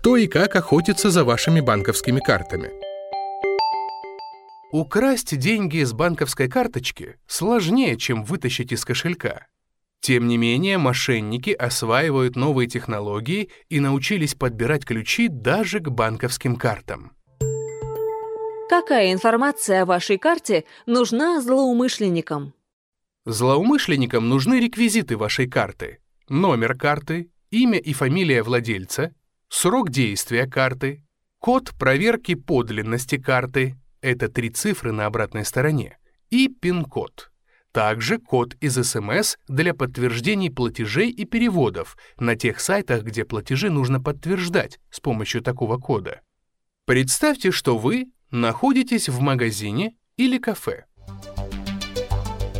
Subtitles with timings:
[0.00, 2.70] кто и как охотится за вашими банковскими картами.
[4.72, 9.46] Украсть деньги из банковской карточки сложнее, чем вытащить из кошелька.
[10.00, 17.12] Тем не менее, мошенники осваивают новые технологии и научились подбирать ключи даже к банковским картам.
[18.70, 22.54] Какая информация о вашей карте нужна злоумышленникам?
[23.26, 29.12] Злоумышленникам нужны реквизиты вашей карты, номер карты, имя и фамилия владельца,
[29.50, 31.04] срок действия карты,
[31.38, 35.98] код проверки подлинности карты, это три цифры на обратной стороне,
[36.30, 37.30] и пин-код.
[37.72, 44.00] Также код из СМС для подтверждений платежей и переводов на тех сайтах, где платежи нужно
[44.00, 46.22] подтверждать с помощью такого кода.
[46.84, 50.86] Представьте, что вы находитесь в магазине или кафе.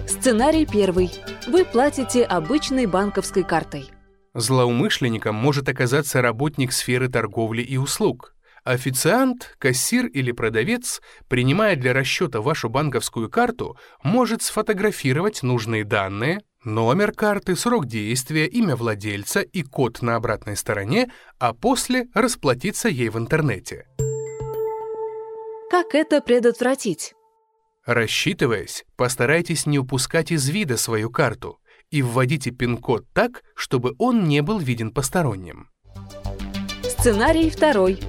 [0.06, 1.10] Сценарий первый.
[1.48, 3.90] Вы платите обычной банковской картой.
[4.34, 8.34] Злоумышленником может оказаться работник сферы торговли и услуг.
[8.62, 17.12] Официант, кассир или продавец, принимая для расчета вашу банковскую карту, может сфотографировать нужные данные, номер
[17.12, 23.18] карты, срок действия, имя владельца и код на обратной стороне, а после расплатиться ей в
[23.18, 23.86] интернете.
[25.70, 27.14] Как это предотвратить?
[27.86, 31.60] Рассчитываясь, постарайтесь не упускать из вида свою карту
[31.90, 35.68] и вводите пин-код так, чтобы он не был виден посторонним.
[36.82, 38.00] Сценарий второй.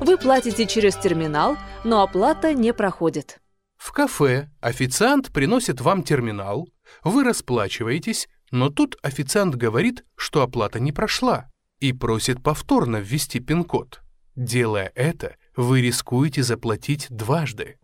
[0.00, 3.40] Вы платите через терминал, но оплата не проходит.
[3.76, 6.68] В кафе официант приносит вам терминал,
[7.04, 14.00] вы расплачиваетесь, но тут официант говорит, что оплата не прошла и просит повторно ввести пин-код.
[14.34, 17.78] Делая это, вы рискуете заплатить дважды.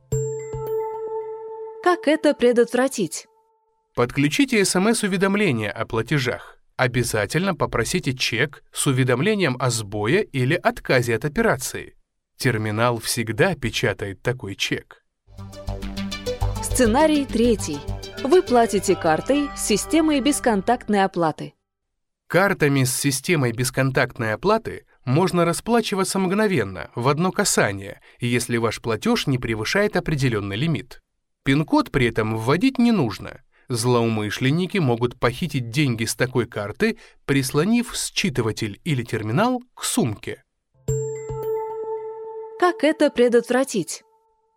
[1.83, 3.27] Как это предотвратить?
[3.95, 6.59] Подключите СМС-уведомления о платежах.
[6.77, 11.97] Обязательно попросите чек с уведомлением о сбое или отказе от операции.
[12.39, 15.05] Терминал всегда печатает такой чек.
[16.63, 17.81] Сценарий третий.
[18.25, 21.53] Вы платите картой с системой бесконтактной оплаты.
[22.29, 29.37] Картами с системой бесконтактной оплаты можно расплачиваться мгновенно, в одно касание, если ваш платеж не
[29.37, 31.03] превышает определенный лимит.
[31.45, 33.43] Пин-код при этом вводить не нужно.
[33.75, 40.45] Злоумышленники могут похитить деньги с такой карты, прислонив считыватель или терминал к сумке.
[42.59, 44.03] Как это предотвратить?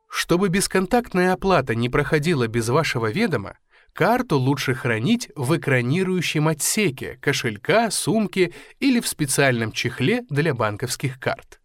[0.09, 3.57] Чтобы бесконтактная оплата не проходила без вашего ведома,
[3.93, 11.61] карту лучше хранить в экранирующем отсеке кошелька, сумки или в специальном чехле для банковских карт.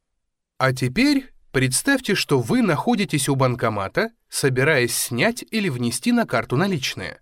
[0.56, 7.20] А теперь представьте, что вы находитесь у банкомата, собираясь снять или внести на карту наличные.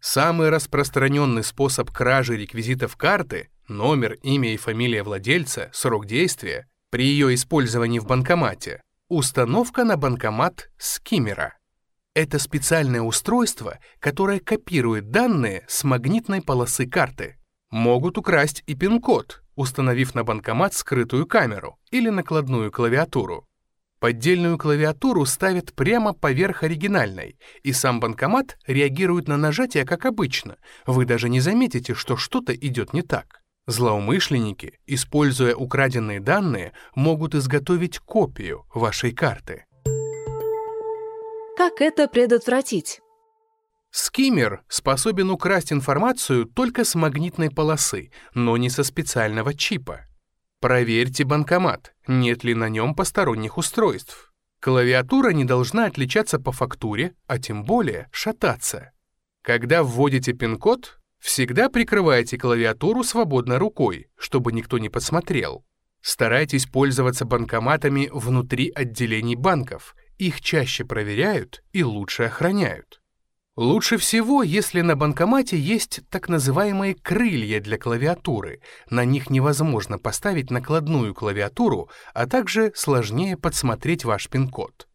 [0.00, 7.34] Самый распространенный способ кражи реквизитов карты— номер, имя и фамилия владельца, срок действия при ее
[7.34, 11.56] использовании в банкомате установка на банкомат скиммера.
[12.14, 17.36] Это специальное устройство, которое копирует данные с магнитной полосы карты.
[17.70, 23.47] Могут украсть и пин-код, установив на банкомат скрытую камеру или накладную клавиатуру.
[24.00, 30.56] Поддельную клавиатуру ставят прямо поверх оригинальной, и сам банкомат реагирует на нажатие как обычно.
[30.86, 33.42] Вы даже не заметите, что что-то идет не так.
[33.66, 39.64] Злоумышленники, используя украденные данные, могут изготовить копию вашей карты.
[41.56, 43.00] Как это предотвратить?
[43.90, 50.07] Скиммер способен украсть информацию только с магнитной полосы, но не со специального чипа.
[50.60, 54.32] Проверьте банкомат, нет ли на нем посторонних устройств.
[54.60, 58.92] Клавиатура не должна отличаться по фактуре, а тем более шататься.
[59.42, 65.64] Когда вводите пин-код, Всегда прикрывайте клавиатуру свободной рукой, чтобы никто не подсмотрел.
[66.00, 69.96] Старайтесь пользоваться банкоматами внутри отделений банков.
[70.16, 72.97] Их чаще проверяют и лучше охраняют.
[73.58, 78.60] Лучше всего, если на банкомате есть так называемые крылья для клавиатуры.
[78.88, 84.86] На них невозможно поставить накладную клавиатуру, а также сложнее подсмотреть ваш пин-код.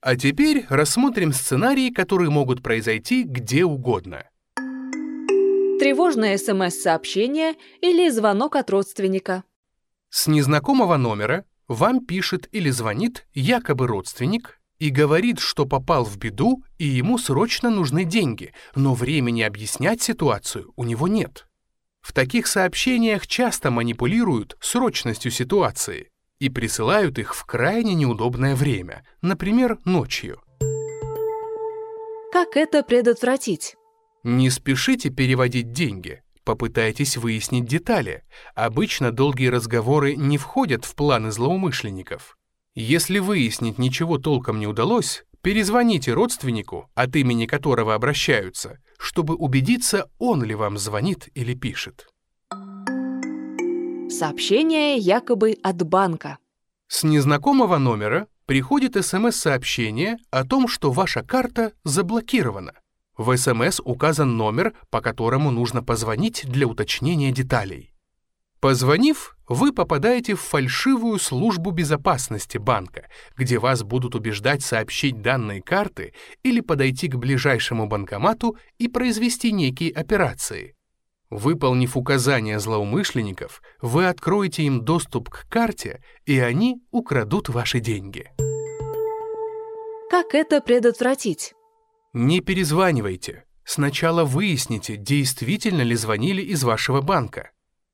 [0.00, 4.22] А теперь рассмотрим сценарии, которые могут произойти где угодно
[5.80, 9.42] тревожное СМС-сообщение или звонок от родственника.
[10.10, 16.62] С незнакомого номера вам пишет или звонит якобы родственник и говорит, что попал в беду
[16.78, 21.46] и ему срочно нужны деньги, но времени объяснять ситуацию у него нет.
[22.00, 26.08] В таких сообщениях часто манипулируют срочностью ситуации
[26.38, 30.40] и присылают их в крайне неудобное время, например, ночью.
[32.32, 33.76] Как это предотвратить?
[34.22, 36.22] Не спешите переводить деньги.
[36.44, 38.22] Попытайтесь выяснить детали.
[38.54, 42.36] Обычно долгие разговоры не входят в планы злоумышленников.
[42.78, 50.44] Если выяснить ничего толком не удалось, перезвоните родственнику, от имени которого обращаются, чтобы убедиться, он
[50.44, 52.06] ли вам звонит или пишет.
[54.10, 56.36] Сообщение якобы от банка.
[56.86, 62.74] С незнакомого номера приходит СМС-сообщение о том, что ваша карта заблокирована.
[63.16, 67.95] В СМС указан номер, по которому нужно позвонить для уточнения деталей.
[68.60, 76.14] Позвонив, вы попадаете в фальшивую службу безопасности банка, где вас будут убеждать сообщить данные карты
[76.42, 80.74] или подойти к ближайшему банкомату и произвести некие операции.
[81.28, 88.30] Выполнив указания злоумышленников, вы откроете им доступ к карте, и они украдут ваши деньги.
[90.08, 91.52] Как это предотвратить?
[92.12, 93.44] Не перезванивайте.
[93.64, 97.50] Сначала выясните, действительно ли звонили из вашего банка.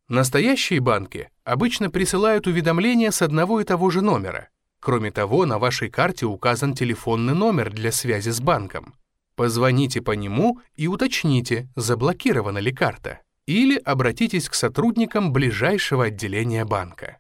[0.09, 4.49] Настоящие банки обычно присылают уведомления с одного и того же номера.
[4.81, 8.95] Кроме того, на вашей карте указан телефонный номер для связи с банком.
[9.37, 13.21] Позвоните по нему и уточните, заблокирована ли карта.
[13.47, 17.19] Или обратитесь к сотрудникам ближайшего отделения банка.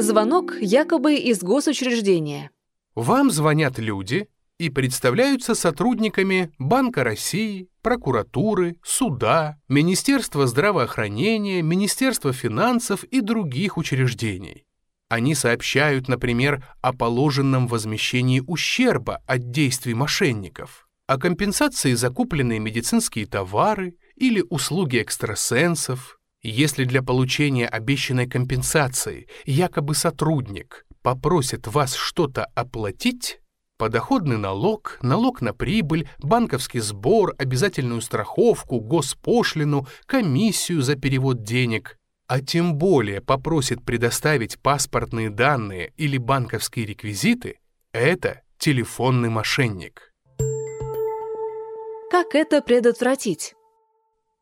[0.00, 2.50] Звонок якобы из госучреждения.
[2.94, 13.20] Вам звонят люди, и представляются сотрудниками Банка России, прокуратуры, суда, Министерства здравоохранения, Министерства финансов и
[13.20, 14.64] других учреждений.
[15.08, 23.26] Они сообщают, например, о положенном возмещении ущерба от действий мошенников, о компенсации за купленные медицинские
[23.26, 26.18] товары или услуги экстрасенсов.
[26.42, 33.40] Если для получения обещанной компенсации якобы сотрудник попросит вас что-то оплатить,
[33.78, 41.96] Подоходный налог, налог на прибыль, банковский сбор, обязательную страховку, госпошлину, комиссию за перевод денег,
[42.26, 47.60] а тем более попросит предоставить паспортные данные или банковские реквизиты,
[47.92, 50.12] это телефонный мошенник.
[52.10, 53.54] Как это предотвратить?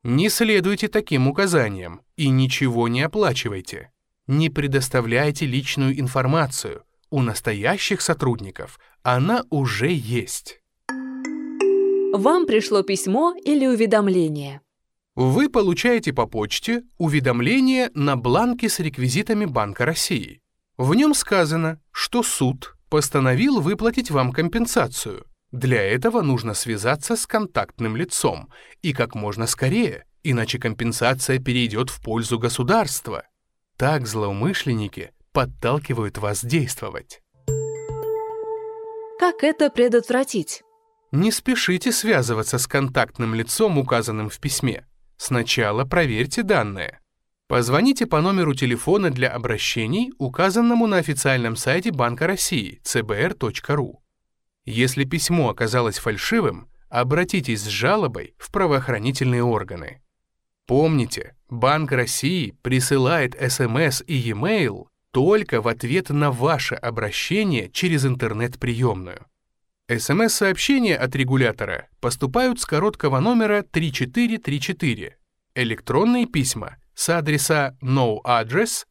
[0.03, 3.91] Не следуйте таким указаниям и ничего не оплачивайте.
[4.27, 6.86] Не предоставляйте личную информацию.
[7.11, 10.61] У настоящих сотрудников она уже есть.
[12.13, 14.61] Вам пришло письмо или уведомление.
[15.15, 20.41] Вы получаете по почте уведомление на бланке с реквизитами Банка России.
[20.77, 25.27] В нем сказано, что суд постановил выплатить вам компенсацию.
[25.53, 28.51] Для этого нужно связаться с контактным лицом
[28.83, 33.25] и как можно скорее, иначе компенсация перейдет в пользу государства.
[33.77, 37.21] Так злоумышленники подталкивают вас действовать.
[39.19, 40.63] Как это предотвратить?
[41.13, 44.87] Не спешите связываться с контактным лицом, указанным в письме.
[45.19, 47.01] Сначала проверьте данные.
[47.49, 53.97] Позвоните по номеру телефона для обращений, указанному на официальном сайте Банка России cbr.ru.
[54.65, 60.01] Если письмо оказалось фальшивым, обратитесь с жалобой в правоохранительные органы.
[60.67, 64.87] Помните, Банк России присылает СМС и e-mail
[65.17, 69.25] только в ответ на ваше обращение через интернет-приемную.
[69.89, 75.17] СМС-сообщения от регулятора поступают с короткого номера 3434.
[75.55, 78.85] Электронные письма с адреса noaddress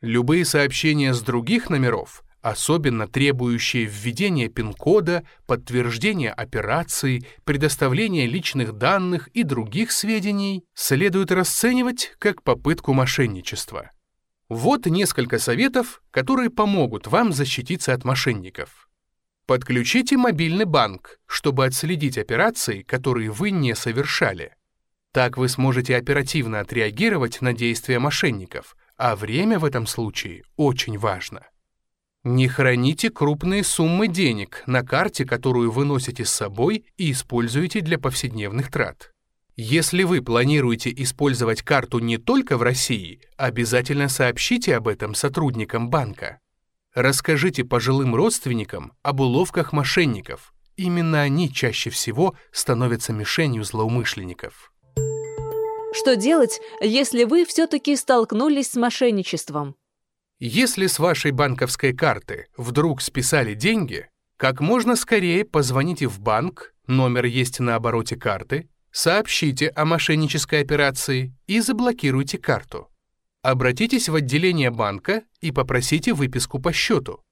[0.00, 9.44] Любые сообщения с других номеров особенно требующие введения пин-кода, подтверждения операций, предоставления личных данных и
[9.44, 13.92] других сведений, следует расценивать как попытку мошенничества.
[14.50, 18.90] Вот несколько советов, которые помогут вам защититься от мошенников.
[19.46, 24.52] Подключите мобильный банк, чтобы отследить операции, которые вы не совершали.
[25.12, 31.46] Так вы сможете оперативно отреагировать на действия мошенников, а время в этом случае очень важно.
[32.24, 37.98] Не храните крупные суммы денег на карте, которую вы носите с собой и используете для
[37.98, 39.12] повседневных трат.
[39.56, 46.40] Если вы планируете использовать карту не только в России, обязательно сообщите об этом сотрудникам банка.
[46.94, 50.54] Расскажите пожилым родственникам об уловках мошенников.
[50.76, 54.72] Именно они чаще всего становятся мишенью злоумышленников.
[55.92, 59.76] Что делать, если вы все-таки столкнулись с мошенничеством?
[60.46, 67.24] Если с вашей банковской карты вдруг списали деньги, как можно скорее позвоните в банк, номер
[67.24, 72.90] есть на обороте карты, сообщите о мошеннической операции и заблокируйте карту.
[73.40, 77.22] Обратитесь в отделение банка и попросите выписку по счету.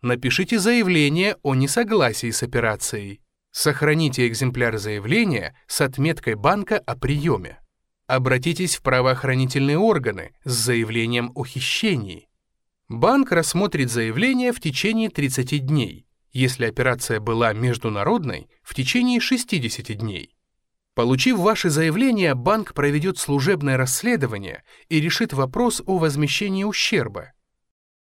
[0.00, 3.20] Напишите заявление о несогласии с операцией.
[3.50, 7.58] Сохраните экземпляр заявления с отметкой банка о приеме.
[8.06, 12.28] Обратитесь в правоохранительные органы с заявлением о хищении.
[12.92, 20.36] Банк рассмотрит заявление в течение 30 дней, если операция была международной, в течение 60 дней.
[20.94, 27.32] Получив ваше заявление, банк проведет служебное расследование и решит вопрос о возмещении ущерба.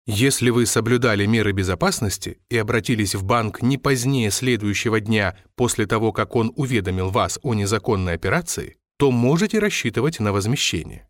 [0.04, 6.12] Если вы соблюдали меры безопасности и обратились в банк не позднее следующего дня после того,
[6.12, 11.08] как он уведомил вас о незаконной операции, то можете рассчитывать на возмещение.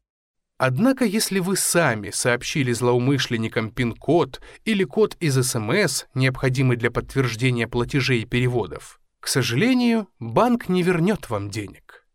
[0.58, 8.22] Однако, если вы сами сообщили злоумышленникам пин-код или код из СМС, необходимый для подтверждения платежей
[8.22, 12.06] и переводов, к сожалению, банк не вернет вам денег.